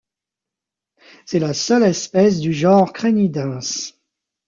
[1.27, 3.59] C'est la seule espèce du genre Crenidens.